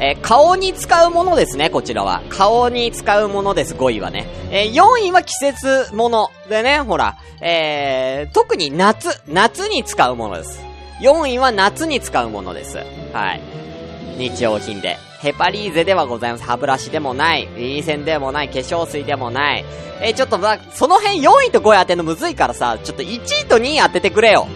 [0.00, 2.22] えー、顔に使うものですね、こちらは。
[2.28, 4.26] 顔に使うものです、5位はね。
[4.50, 6.30] えー、4位は季節もの。
[6.48, 10.60] でね、ほら、えー、特に夏、夏に使うものです。
[11.00, 12.78] 4位は夏に使うものです。
[13.12, 13.40] はい。
[14.18, 14.98] 日用品で。
[15.20, 16.44] ヘパリーゼではございます。
[16.44, 17.48] 歯ブラシでもない。
[17.56, 18.48] リーセンでもない。
[18.48, 19.64] 化粧水でもない。
[20.00, 24.46] え、ちょっと、まその辺4位と5位当てるのむずいからさ、ちょっと1位と2位当ててくれよ。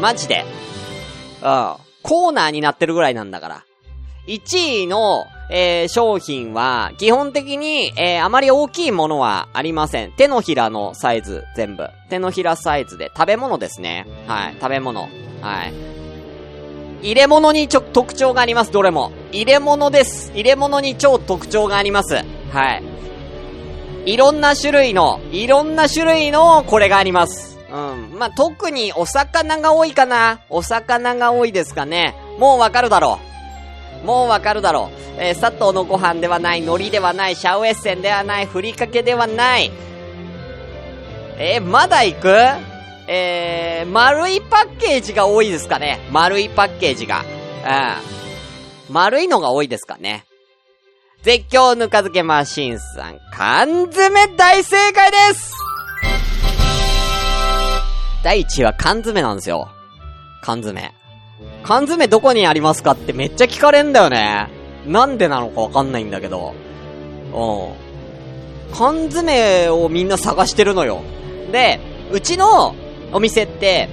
[0.00, 0.44] マジで。
[1.42, 1.74] うん。
[2.02, 3.64] コーナーになってるぐらいなんだから。
[4.28, 10.12] 1位の、えー、商品は、基本的に、えー、あまり大きいものはありません。
[10.12, 11.88] 手のひらのサイズ、全部。
[12.10, 14.06] 手のひらサイズで、食べ物ですね。
[14.28, 15.08] はい、食べ物。
[15.40, 15.91] はい。
[17.02, 19.12] 入れ物にちょ、特徴があります、どれも。
[19.32, 20.30] 入れ物です。
[20.34, 22.14] 入れ物に超特徴があります。
[22.14, 22.22] は
[22.74, 22.82] い。
[24.06, 27.58] いろんな種類の、いろんな種類のこれがあります。
[27.72, 28.18] うん。
[28.18, 30.40] まあ、特にお魚が多いかな。
[30.48, 32.14] お魚が多いですかね。
[32.38, 33.18] もうわかるだろ
[34.02, 34.06] う。
[34.06, 35.22] もうわかるだろう。
[35.22, 39.70] えー、佐藤のご飯ではない、海苔ではない、シャウエッセンではない、ふりかけではない。
[41.38, 42.71] えー、まだ行く？
[43.08, 45.98] えー、丸いパッケージが多いですかね。
[46.10, 47.24] 丸いパッケージが。
[48.88, 48.92] うん。
[48.92, 50.24] 丸いのが多いですかね。
[51.22, 55.54] 絶叫ぬか漬けマシンさん、缶詰大正解です
[58.24, 59.68] 第1位は缶詰なんですよ。
[60.42, 60.92] 缶詰。
[61.62, 64.48] 缶詰どこにありますかってめっちゃ聞かれんだよね。
[64.86, 66.54] なんでなのかわかんないんだけど。
[67.32, 67.72] う
[68.72, 68.74] ん。
[68.74, 71.02] 缶詰をみんな探してるのよ。
[71.52, 72.74] で、うちの
[73.12, 73.88] お店って、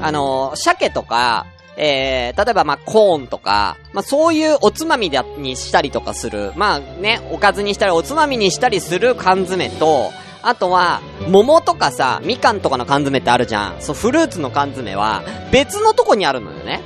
[0.00, 10.10] あのー、鮭とか、えー、例えばまあ、コーンとか、まあ、そういうおつまみだにしたりとかする、まあね、おかずにしたりおつまみにしたりする缶詰と、
[10.42, 13.80] あとは、桃とかさ、みかんとかの缶詰ってあるじゃん。
[13.80, 16.82] そう、フルーツの缶詰は、別のとこにあるのよね。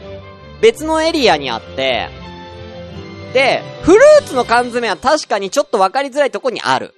[0.61, 2.11] 別のエリアにあって、
[3.33, 6.95] で、フルーツの缶詰は確かにちょっとわかりづらいとこにある。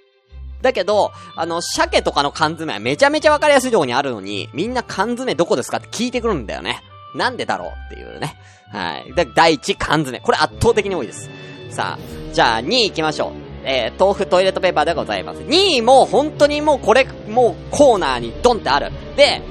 [0.63, 6.83] だけど、あの、鮭とかの缶詰はめちゃめちゃわかりやすいとこにあるのに、みんな缶詰どこですかって聞いてくるんだよね。
[7.15, 8.37] なんでだろうっていうね。
[8.71, 9.15] はい。
[9.35, 10.21] 第一、缶詰。
[10.21, 11.31] これ圧倒的に多いです。
[11.71, 13.33] さあ、じゃあ2位行きましょう。
[13.65, 15.41] えー、豆腐トイレットペーパーでございます。
[15.41, 18.91] 2位も本当にもうこれ、もうコーナーにドンってある。
[19.17, 19.43] で、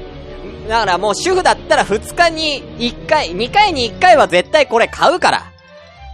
[0.67, 5.51] だからもう主婦だったら2日に1回、2回に1回は絶対これ買うから。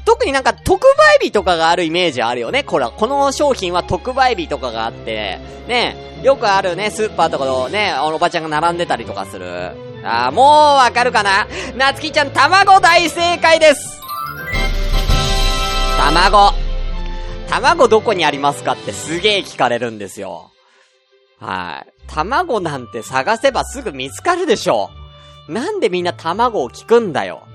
[0.05, 0.85] 特になんか特
[1.21, 2.63] 売日とかがあるイメージあるよね。
[2.63, 9.71] これ、この商品は特売日とかがあって、ね、よくあるね、スーパーとかのね、おばちゃんが並んでたりとかする。
[10.03, 11.47] あー、もうわかるかな？
[11.77, 14.01] なつきちゃん、卵大正解です
[15.97, 16.51] 卵。
[17.49, 20.51] 卵どこにありますかってすげえ聞かれるんですよ。
[21.39, 21.93] はい。
[22.07, 24.89] 卵なんて探せばすぐ見つかるでしょ。
[25.47, 27.47] なんでみんな卵を聞くんだよ。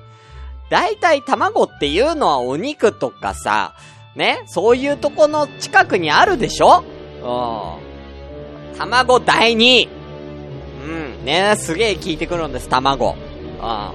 [0.70, 3.74] だいたい卵っていうのはお肉とかさ、
[4.14, 6.84] ね、そういうとこの近くにあるでしょ？
[7.22, 8.78] うん。
[8.78, 9.88] 卵第2
[10.84, 13.14] うん、ね、すげえ聞いてくるんです、卵。
[13.14, 13.62] うん。
[13.62, 13.92] は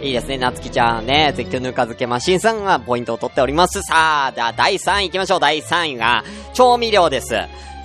[0.00, 0.06] ーい。
[0.08, 3.82] いいですね、なつきちゃんね、絶叫ぬか漬けマシンさんがポイントを取っております。
[3.82, 5.40] さあ、では第3位行きましょう。
[5.40, 6.24] 第3位が、
[6.54, 7.34] 調味料です。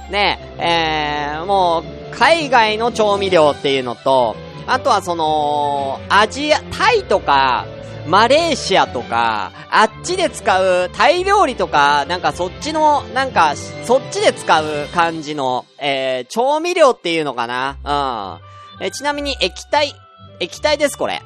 [0.10, 4.36] ね、えー、もう、海外の調味料っていうのと、
[4.67, 7.65] あとはその、アジア、タイとか、
[8.08, 18.39] マレーシアとか、あっちで使うタイ料理とか、なんかそっちの、なんか、そっちで使う感じの、えー、調味料っていうのかな
[18.80, 18.86] うん。
[18.86, 19.93] えちなみに液体、
[20.39, 21.21] 液体です、これ。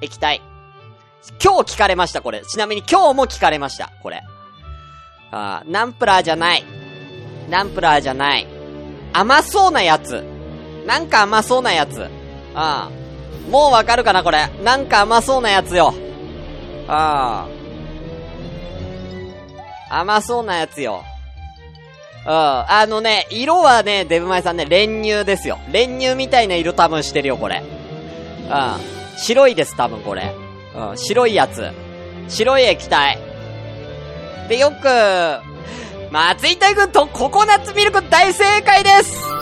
[0.00, 0.42] 液体。
[1.42, 2.42] 今日聞かれました、これ。
[2.42, 4.22] ちなみに今日も聞かれました、これ。
[5.32, 6.64] あナンプラーじゃない。
[7.48, 8.46] ナンプラーじゃない。
[9.12, 10.24] 甘そうなやつ。
[10.86, 12.08] なんか甘そうなやつ。
[12.54, 13.50] ああ。
[13.50, 14.48] もうわかるかな、これ。
[14.62, 15.94] なんか甘そうなやつよ。
[16.88, 17.46] あ
[19.90, 20.00] あ。
[20.00, 21.02] 甘そうなやつよ。
[22.26, 22.32] うん。
[22.32, 25.58] あのね、色はね、デブマイさんね、練乳ですよ。
[25.72, 27.62] 練乳みたいな色多分してるよ、これ。
[28.48, 29.18] うん。
[29.18, 30.34] 白いです、多分これ。
[30.76, 30.98] うん。
[30.98, 31.70] 白いやつ。
[32.28, 33.18] 白い液体。
[34.48, 34.86] で、よく、
[36.12, 39.39] 松井大君とココナッツミルク大正解です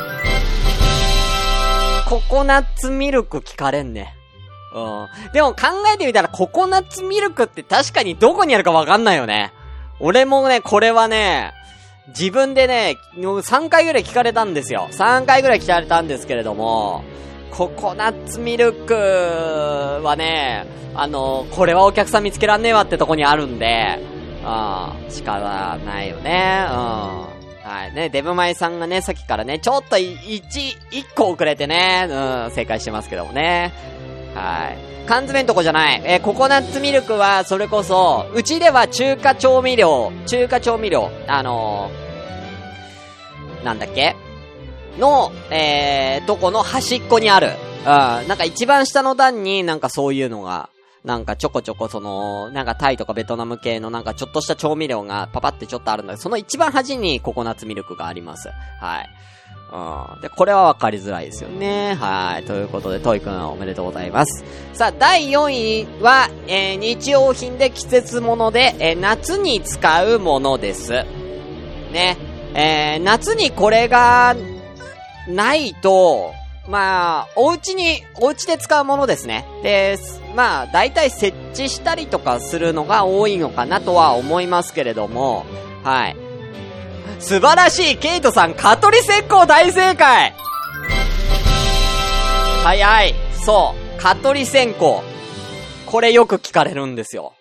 [2.09, 4.15] ココナッツミルク聞かれんね。
[4.75, 5.33] うん。
[5.33, 9.53] でも考えてみたらココナッツミルクって確かにどこにあるかわかんないよね。
[10.01, 11.53] 俺もね、これはね、
[12.09, 14.89] 自分でね、3回ぐらい聞かれたんですよ。
[14.93, 17.05] 3回ぐらい聞かれたんですけれども、
[17.51, 23.99] ココナッツミルクはね、あの、これはお客さん見つけらんねえわってとこにあるんで、
[24.45, 26.67] ああ、仕方ないよね。
[26.71, 27.38] うん。
[27.69, 27.93] はい。
[27.93, 30.43] ね、デブマイさんがね、さっきからね、ちょっと1、
[30.91, 33.75] 1個遅れてね、うん、正解してますけどもね。
[34.35, 34.79] はい。
[35.07, 36.03] 缶詰んとこじゃない。
[36.03, 44.17] えー、ココナッツミルクは、それこそ、うちでは中華調味料、中華調味料、あのー、なんだっけ？
[44.99, 47.51] の、えー、とこの端っこにある。
[47.81, 47.85] うん。
[47.85, 50.71] なんか一番下の段になんかそういうのが、
[51.09, 58.51] なんかちょこちょこその、なんかタイとかベトナム系のなんかちょっとした調味料がパパってちょっとあるんだけど、その一番端にココナッツミルクがあります。
[58.79, 59.09] はい。
[59.73, 60.21] うん。
[60.21, 61.95] で、これはわかりづらいですよね。
[61.95, 62.45] はい。
[62.45, 64.45] ということで、トイくんおめでとうございます。
[64.75, 70.93] さあ、第4位は、えー、日用品で季節物で、えー、夏に使うものです。
[71.91, 72.19] ね。
[72.53, 74.37] えー、夏にこれが、
[75.27, 76.35] ないと、
[76.69, 79.47] まあ、お家に、お家で使うものですね。
[79.63, 79.97] で、
[80.39, 85.45] まあ、大体設置したりとかするのが多いのかなとは思いますけれども、
[85.83, 86.17] はい。
[87.19, 90.33] 素晴らしいケイトさん、蚊取り石膏大正解
[92.63, 93.15] 早い。
[93.45, 94.01] そう。
[94.01, 95.03] 蚊取り線香。
[95.87, 97.33] これよく聞かれるんですよ。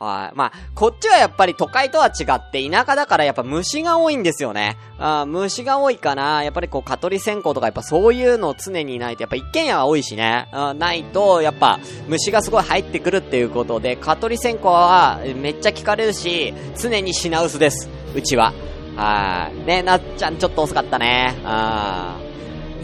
[0.00, 0.36] はい。
[0.36, 4.78] まあ、こっちはやっぱり都会とは違って田舎だからやっぱ虫が多いんですよね。
[4.98, 6.42] あ虫が多いかな。
[6.42, 10.48] やっぱりこう、蚊取り線香とかやっぱそういうのを常にいないと、やっぱ一軒家は多いしね。
[10.52, 17.90] あないと、やっぱ虫がすごい入ってくるっていうことで、蚊取り線香はめっちゃ聞かれるし、常に品薄です。
[18.14, 18.54] うちは。
[18.96, 19.66] はい。
[19.66, 21.36] ね、なっちゃんちょっと遅かったね。
[21.44, 22.16] あ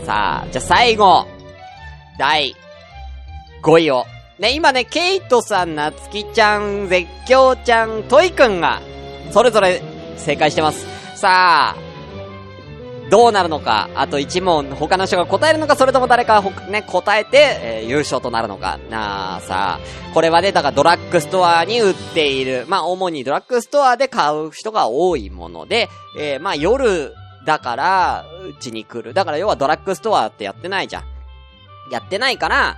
[0.05, 1.26] さあ、じゃあ最後。
[2.18, 2.55] 第
[3.62, 4.04] 5位を
[4.38, 8.82] ね、今ね、ケイトさん、なつきちゃん、絶叫ちゃん、トイくんが、
[9.30, 9.80] それぞれ
[10.18, 10.87] 正解してます。
[11.14, 11.76] さあ、
[13.10, 18.78] どうなるのか、あと1問、他の人が答えるのか、それとも誰かね、答えて、えー、優勝となるのか。
[18.90, 27.14] なあ、さあ、これはね、だからドラッグストアに売っている、まあ、主にドラッグストアで買う人が多いもので、えー、まあ、夜
[27.46, 29.14] だから、うちに来る。
[29.14, 31.04] だから要はドラッグストアってやってないじゃん。
[31.90, 32.76] やってないから、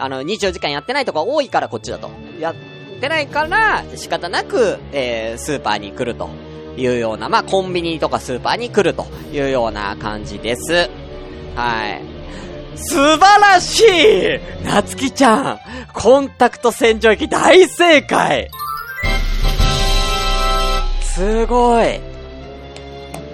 [0.00, 2.10] あの、24時間やってないとか多いからこっちだと。
[2.40, 2.54] やっ
[3.00, 6.28] てないから、仕方なく、えー、スーパーに来ると
[6.76, 10.90] いうような、まあ、コンビニとかスーパーに来るというような感じです。
[11.54, 12.02] はい。
[12.76, 15.58] 素晴らしいなつきちゃん
[15.92, 18.48] コンタクト洗浄液大正解
[21.02, 22.09] すごい。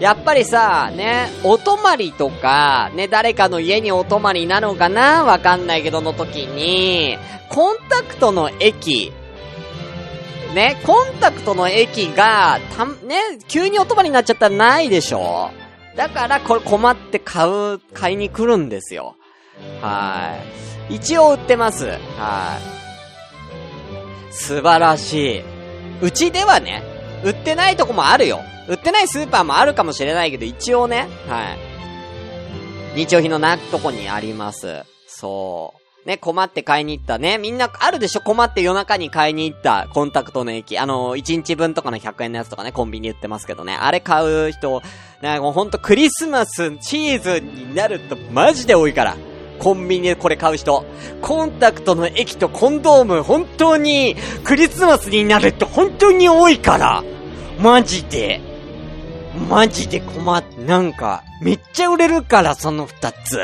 [0.01, 5.25] やっぱりさ、ね、お泊まりとか、ね、誰かの家にお泊まりなのかな？
[5.25, 7.17] わかんないけどの時に、
[7.49, 9.13] コンタクトの駅、
[10.55, 15.51] ね、コンタクトの駅が、た、ね、急にお泊まりになっちゃったらないでしょ？
[15.97, 19.17] だから、これ困って買う、買いに来るんですよ。
[19.81, 20.39] は
[20.91, 20.97] い。
[20.97, 21.87] 一応売ってます。
[21.87, 22.59] は
[24.31, 24.33] い。
[24.33, 25.43] 素晴らしい。
[26.03, 26.83] うちではね、
[27.25, 28.41] 売ってないとこもあるよ。
[28.69, 31.57] 売ってないスーパーもあるかもしれないけど、一応ね、は
[32.95, 33.05] い。
[33.05, 34.85] 日用品のなとこにあります。
[35.07, 36.09] そう。
[36.09, 37.37] ね、困って買いに行ったね。
[37.37, 38.21] みんなあるでしょ？
[38.21, 40.79] 困って夜中に買いに行ったコンタクトの液。
[40.79, 43.75] あの、1日分とかの100円のやつとかね、コンビニ売ってますけどね。
[43.75, 44.83] あれ買う人、
[45.21, 49.17] ね、もうほんとクリスマスシーズンになるとマジで多いから。
[49.59, 50.85] コンビニでこれ買う人。
[51.23, 57.05] コンタクトの液とコンドーム、本当に、クリスマスになると本当に多いから。
[57.59, 58.41] マジで。
[59.49, 63.39] マジで困っ、なんか、めっちゃ売れるから、その二つ。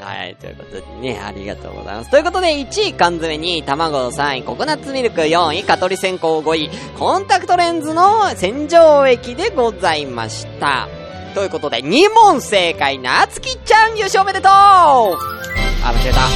[0.00, 2.10] はい、ということでね、ありがとうございます。
[2.10, 10.88] ということで、1位缶詰に、卵3位、ココナッツミルク4位、蚊取り線香5位、コンタクトレンズの洗浄液でございました。
[11.34, 16.18] ということで、2問正解、なつきちゃん優勝おめでとうあ、間違えた。
[16.20, 16.26] ま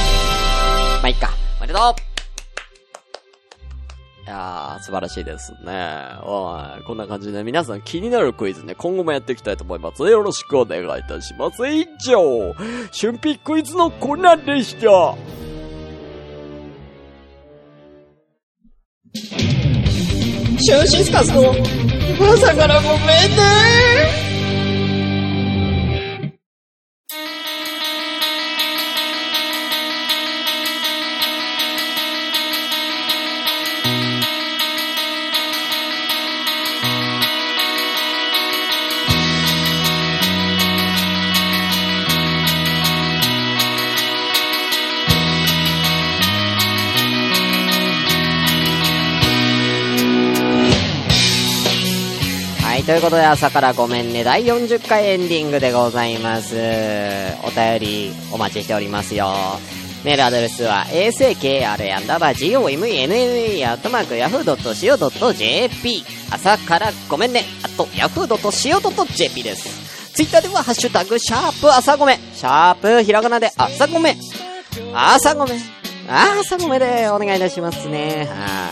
[1.03, 1.29] あ、いっか。
[1.59, 1.81] おめでとう
[4.25, 6.17] いやー、素晴らしいですね。
[6.23, 10.01] おい、こんな感じで皆さん気になるクイズね、今後もやっていきたいと思います。
[10.01, 11.67] よろしくお願いいたします。
[11.67, 12.53] 以上、
[12.91, 15.15] 春辟クイズのコーナーでした。
[20.57, 21.53] シュンシスカスの
[22.33, 24.24] 朝からごめんね
[52.85, 56.55] ということで朝からごめんね、第40回エンディングでございます。
[57.43, 59.33] お便りお待ちしておりますよ。
[60.03, 70.13] メールアドレスは、asakra アンダーバー gomenne アットマーク yahoo.co.jp 朝からごめんね、あと yahoo.co.jp です。
[70.13, 74.15] ツイッターではハッシュタグ、シャープ朝ごめ、シャープひらがなで朝ごめ、
[74.93, 75.59] 朝ごめ、
[76.07, 78.29] 朝ごめでお願いいたしますね。
[78.29, 78.69] は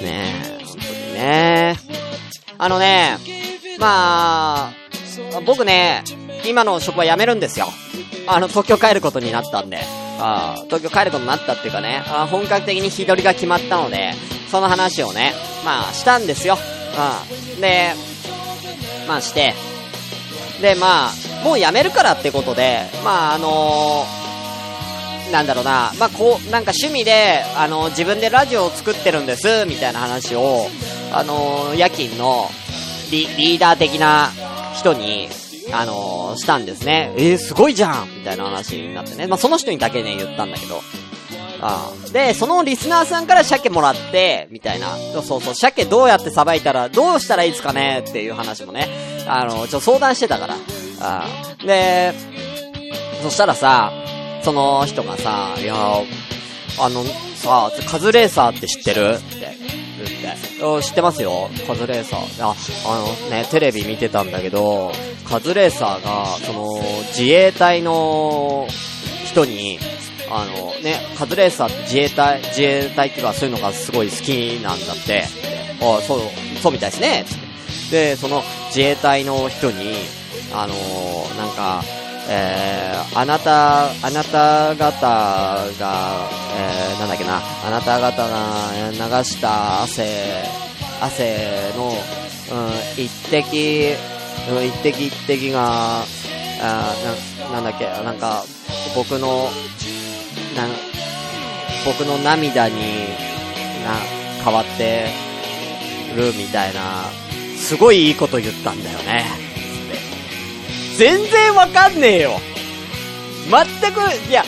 [0.00, 0.04] い。
[0.04, 1.83] ねえ、本当にね。
[2.58, 3.18] あのね、
[3.78, 4.72] まあ、
[5.46, 6.04] 僕ね、
[6.46, 7.66] 今の職場辞めるんですよ。
[8.26, 9.78] あの、東京帰ることになったんで。
[10.18, 14.12] あ東京帰ることになったっていうかね、あ本格的に日取りが決まったので、
[14.50, 15.32] その話をね、
[15.64, 16.56] まあ、したんですよ。
[17.54, 17.60] うん。
[17.60, 17.92] で、
[19.08, 19.54] まあして、
[20.60, 21.10] で、まあ、
[21.44, 24.23] もう辞めるからってことで、まあ、あのー、
[25.30, 30.68] なんだろうな、まあ、こう、なんか趣味で、あの、自分でラジオを作ってるんです、みたいな話を、
[31.12, 32.48] あの、夜勤の
[33.10, 34.30] リリーダー的な
[34.74, 35.28] 人に、
[35.72, 37.12] あの、したんですね。
[37.16, 39.26] えー、すごいじゃんみたいな話になってね。
[39.26, 40.82] まあ、その人にだけね、言ったんだけど。
[41.60, 44.96] あで、そのリスナーさんから鮭もらって、みたいな。
[45.22, 50.56] そうそう、鮭どうやってさばいたら、どうしたらいいですかねっていう話もね、あの、ちょっと相談してたから。
[51.00, 51.26] あ
[51.64, 52.12] で、
[53.22, 53.92] そしたらさ、
[54.44, 57.02] その人がさ、いや、あの、
[57.36, 59.14] さ、カズレーサーって知ってる？
[59.14, 59.50] って言。
[59.50, 60.82] って。
[60.82, 61.48] 知ってますよ。
[61.66, 62.44] カズレーサー。
[62.44, 62.54] あ、
[62.86, 64.92] あのね、テレビ見てたんだけど、
[65.26, 66.78] カズレーサーが、その、
[67.08, 68.66] 自衛隊の
[69.24, 69.78] 人に、
[70.30, 75.24] あのね、カズレーサーって自衛隊、自衛隊っていうかそういうのがすごい好きなんだって。
[75.80, 76.20] あ、そう、
[76.62, 77.24] そうみたいですね。
[77.90, 79.94] で、その自衛隊の人に、
[80.52, 81.82] あのー、なんか、
[82.28, 90.44] えー、あなた、あなた方が、えー、なんだっけな、あなた方が流した汗、
[91.00, 93.94] 汗の、うん、一滴、
[94.50, 96.02] うん、一滴一滴が、
[96.60, 96.94] あ
[97.50, 98.44] な、なんだっけ、なんか、
[98.96, 99.50] 僕の、
[100.56, 100.66] な、
[101.84, 102.76] 僕の涙に、
[103.84, 103.96] な、
[104.42, 105.08] 変わって
[106.16, 107.04] るみたいな、
[107.58, 109.43] すごいいいこと言ったんだよね。
[110.96, 112.40] 全然わかんねえよ
[113.50, 114.44] 全く、いや、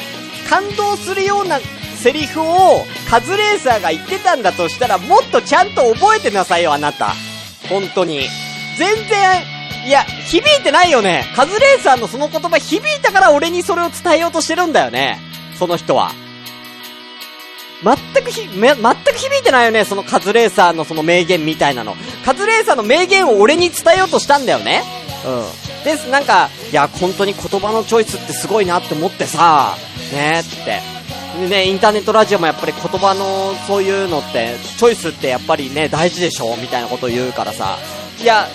[0.48, 1.60] 感動するような
[1.96, 7.14] セリフをカズレーサーが言ってたんだとしたらもっとちゃんと覚えてなさいよ、あなた。
[7.68, 8.28] 本当に。
[8.78, 9.42] 全然、
[9.86, 11.24] いや、響いてないよね。
[11.34, 15.20] カズレーサーのその言葉響いたから俺にそれを伝えようとしてるんだよね。
[15.58, 16.12] その人は。
[17.82, 21.96] 全くひ、め、全く響いてないよね、そのカズレーサーのその名言みたいなの。
[22.24, 24.82] カズレーサーの名言を俺に伝えようとしたんだよね。
[25.26, 25.65] うん。
[25.86, 29.76] です、なんか、いや、本当に言葉のチョイスってすごいなって思ってさ、
[30.12, 30.82] ねって。
[31.40, 37.78] でね、インターネットラジオもやっぱり言葉のそういうのって、チョイスってやっぱりね、大事でしょみたいなこと言うからさ。
[38.20, 38.48] いや、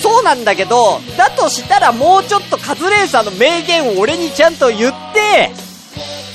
[0.00, 5.50] そうなんだけど、だとしたらもうちょっとカズレーサーの名言を俺にちゃんと言って、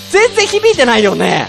[0.09, 1.47] 全然響いてないよね。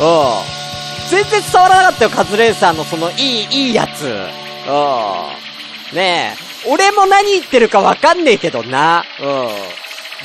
[0.00, 1.10] うん。
[1.10, 4.04] 全然伝わらなかったよ、カズレーサーのそのいい、いいやつ。
[4.04, 5.96] うん。
[5.96, 6.47] ねえ。
[6.66, 9.04] 俺も何言ってるかわかんねえけどな。
[9.20, 9.48] うん。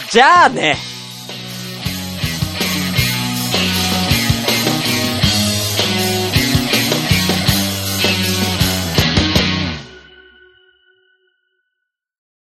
[0.10, 0.78] じゃあね。